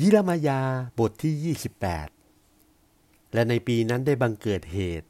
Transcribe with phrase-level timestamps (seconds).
[0.00, 0.60] ยิรมายา
[0.98, 1.56] บทที่
[2.46, 5.08] 28 และในปีนั้นได้บังเกิดเหตุ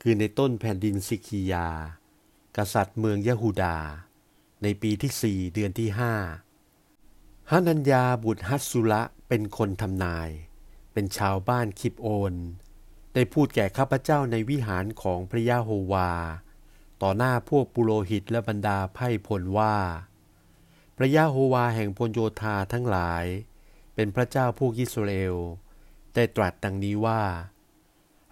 [0.00, 1.68] คือในต้นแผ่นดินซิกียา
[2.56, 3.78] กษัตริย์เมืองยะฮูดา
[4.62, 6.14] ในปีที่สี่เดือนที่ห้า
[7.50, 10.30] ฮานัญญาบุตรฮัสสุละเป็นคนทำนาย
[10.92, 12.34] เป็นชาวบ้านคิบโอน
[13.14, 16.10] ได้พูดแก่ข้าพเจ้าในวิหารของพระยาโฮวา
[17.02, 19.76] ต่อหน้าพวกปุโรหิตและบรรดาไพ่พลว่า
[20.96, 23.26] พระยาโฮวาแห่งพลโยธาทั้งหลาย
[24.00, 25.36] เป็นพระเจ้าพวกอิสราเอล
[26.14, 27.22] ได้ตรัสดังนี้ว่า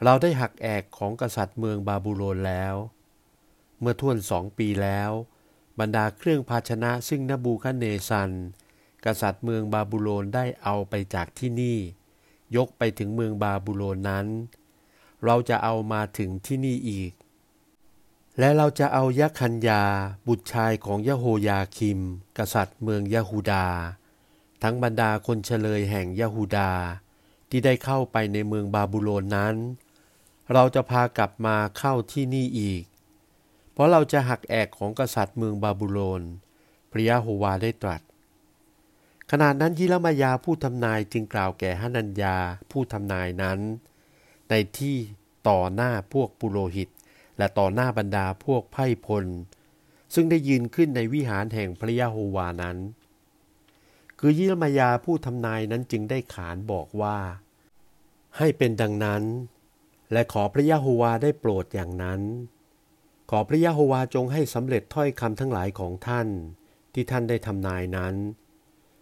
[0.04, 2.74] เราได้หักแอกของกษัตริย์เมืองบาบูโลนแล้ว
[3.80, 5.10] เมื่อท่วนสองปีแล้ว
[5.78, 8.30] บรรดาเครื่องภาชนะซึ่งนบูคันเนซัน
[9.04, 11.78] กษัตริย์เมืองบาบูโลนได้เอาไปจากที่นี่
[12.56, 14.26] ยกไปถึงเมืองบาบูโลนนั้น
[15.24, 17.12] เราจะเอามาถึงที่นี่อีก
[18.38, 19.82] และเราจะเอายักคัญยา
[20.26, 22.00] บุตรชายของยะโฮยาคิม
[22.38, 23.66] กษัตริย์เมืองยะฮูดา
[24.62, 26.72] ทั้งบรรดาคนเฉลยแห่งยะฮูดา
[27.50, 29.54] ที่ได้เข้าไปในเมืองบาบูโลนนั้น
[30.52, 32.82] เราจะพากลับมาเข้าที่นี่อีก
[33.72, 36.22] เพราะเราจะหักแอกของกษัตริย์เมืองบาบูโลน
[36.90, 38.00] พระยะโฮวาได้ตรัส
[39.30, 42.36] ขณะนั้นยิรมายาผู้ทำนายจึงกล่าวแก่ฮานัญญา
[42.70, 43.58] ผู้ทำนายนั้น
[44.48, 44.96] ในที่
[45.48, 46.88] ต่อหน้าพวกปุโรหิต
[47.38, 49.24] และต่อหน้าบรรดาพวกไพ่พล
[50.14, 52.76] ซึ่งได้ยืนขึ้นในวิหารแห่งพระยะโฮวานั้น
[54.20, 57.18] คือยิรมายาผู้ทำนายนั้นจึงได้ขานบอกว่า
[58.36, 59.22] ให้เป็นดังนั้น
[60.12, 62.22] และขอพระยะโฮวาได้โปรดอย่างนั้น
[63.30, 66.28] ขอพระยะโฮวาจงให้สำเร็จถ้อยคำทั้งหลายของท่าน
[66.92, 68.14] ที่ท่านได้ทำนายนั้น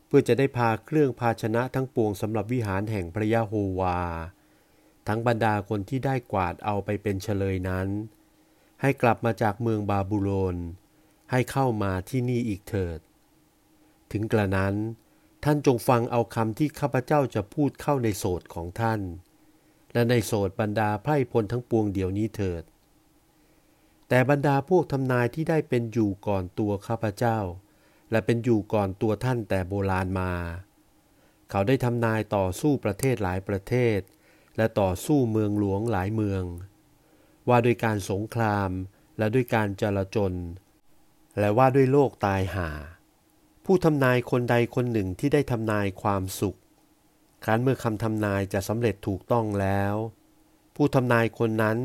[0.06, 4.01] เพื่อจะได้พาเครื่องภาชนะทั้งปวงสำหรับวิหารแห่งพระยะโฮวา
[5.06, 7.89] ทั้งบรรดาคนที่ได้กวาดเอาไปเป็นเฉลยนั้น
[8.81, 10.56] ให้กลับมาจากเมืองบาบูโลน
[11.31, 13.01] ให้เข้ามาที่นี่อีกเถิด
[14.12, 14.75] ถึงกระนั้น
[15.45, 19.00] ท่านจงฟังเอาคำที่ข้าพเจ้าจะพูดเข้าในโสดของท่าน
[19.92, 22.62] และในโสดบรรดาไพร่พลทั้งปวงเดี๋ยวนี้เถิด
[24.09, 27.38] แต่บรรดาพวกทำนายที่ได้เป็นอยู่ก่อนตัวข้าพเจ้า
[28.10, 30.32] และเป็นอยู่ก่อนตัวท่านแต่โบราณมา
[31.50, 34.00] เขาได้ทำนายต่อสู้ประเทศหลายประเทศ
[34.56, 36.44] และต่อสู้เมืองหลวงหลายเมือง
[37.49, 38.71] ว่าด้วยการสงคราม
[39.19, 40.32] และด้วยการจลาจล
[41.38, 42.71] และว่าด้วยโลกตายหา
[43.64, 46.58] ผู้ทำนายคนใดคนหนึ่งที่ได้ทำนายความสุข
[47.44, 49.94] ครั้นเมื่อคำทำนายจะสำเร็จถูกต้องแล้ว
[50.76, 51.78] ผู้ทำนายคนนั้น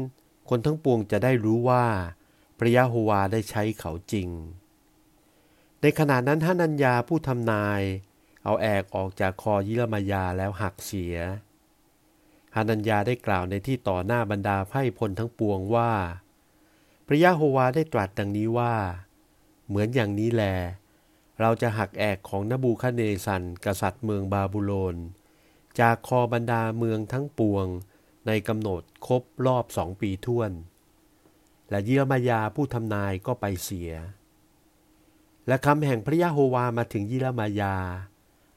[0.50, 1.85] คนทั้งปวงจะได้รู้ว่า
[2.57, 4.29] พระยะโฮวาได้ใช้เขาจริง
[5.81, 7.81] ในขณะนั้นท่านัญญาผู้ทำนาย
[8.44, 11.17] เอาแอกออกจากคอยิรมายาแล้วหักเสีย
[12.56, 15.91] ฮานัญญาได้กล่าวในที่ต่อหน้าบรรดาไพ่พลทั้งปวงว่า
[17.07, 18.73] พระยะโฮวาได้ตรัสดังนี้ว่า
[19.67, 20.44] เหมือนอย่างนี้แล
[21.40, 24.96] เราจะหักแอกของนบูคาเนสันกษัตริย์เมืองบาบูโลน
[25.80, 27.68] จากคอบรรดาเมืองทั้งปวง
[28.28, 30.52] ในกำหนดครบรอบสองปีท่วน
[31.70, 33.92] และยิรมายาผู้ทำนายก็ไปเสีย
[35.48, 37.76] และคำแห่งพระยะโฮวามาถึงยิรมายา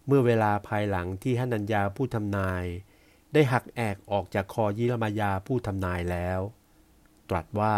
[0.06, 2.64] เมื่อเวลาภายหลังที่ฮันัญญาผู้ทำนาย
[3.32, 6.41] ได้หักแอกออกจากคอยิรมายาผู้ทำนายแล้ว
[7.31, 7.76] ตรัสว่า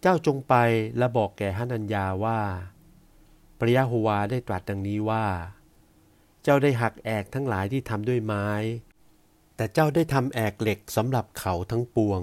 [0.00, 0.54] เจ้าจงไป
[0.98, 2.40] และบอกแก่ฮันัญญาว่า
[3.64, 5.26] ระยะโฮวาได้ตรัสดังนี้ว่า
[6.42, 8.48] เจ้าได้หักแอกทั้งหลายที่ทำด้วยไม้
[9.56, 12.22] แต่เจ้าได้ทำแอกเหล็กสำหรับเขาทั้งปวง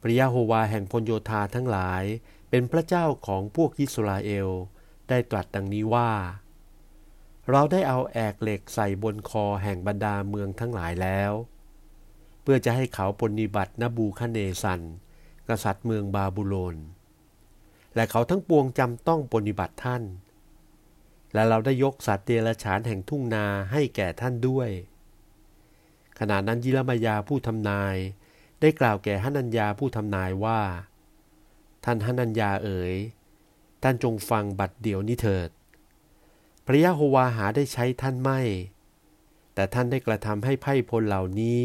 [0.00, 2.02] พระยะโฮวาแห่งพลโยธาทั้งหลาย
[2.50, 4.48] เป็นพระเจ้าของพวกยิสราเอล
[5.08, 6.10] ได้ตรัสดังนี้ว่า
[7.50, 11.32] เราได้เอาแอกเหล็กใส่บนคอแห่งบรรดาเมืองทั้งหลายแล้ว
[12.42, 14.80] เพื่อจะให้เขาปฏิบัตินบูคเนสัน
[15.48, 16.76] กษัตริย์เมืองบาบูโลน
[17.94, 20.02] และเขาทั้งปวงจำต้องปฏิบัติท่าน
[21.34, 24.70] และเราได้ยกสัตว์เดรัจฉานแห่งทุ่งนาให้แก่ท่านด้วย
[26.18, 27.96] ขณะนั้นยิรมายาผู้ทำนาย
[28.60, 30.60] ได้กล่าวแก่ฮันัญญาผู้ทำนายว่า
[31.84, 32.94] ท่านฮันัญญาเอ๋ย
[33.82, 35.50] ท่านจงฟังบัดเดี๋ยวนี้เถิด
[36.66, 38.40] พระยะโฮวาหาได้ใช้ท่านไม่
[39.54, 41.60] แต่ท่านได้กระทำให้ไพ่พลเหล่านี้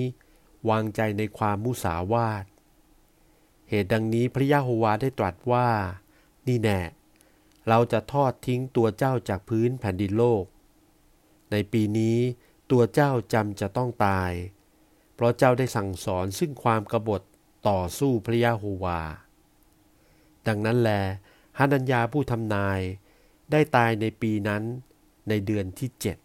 [0.70, 2.46] วางใจในความมุสาวาท
[3.70, 5.68] เหตุดังนี้พระยะโฮวาได้ตรัสว่า
[6.48, 6.80] นี่แน่
[7.68, 10.44] เราจะทอดทิ้งตัวเจ้าจากพื้นแผ่นดินโลก
[11.52, 12.18] ในปีนี้
[12.72, 14.32] ตัวเจ้าจำจะต้องตาย
[15.16, 17.22] เพราะเจ้าได้สั่งสอนซึ่งความกบฏ
[17.68, 19.02] ต่อสู้พระยาโฮวา
[20.48, 20.92] ดังนั้นแล
[21.58, 22.80] ฮานัญญาผู้ทำนาย
[23.52, 24.64] ได้ตายในปีนั้น
[25.30, 26.18] ในเดือนที่เจ็ด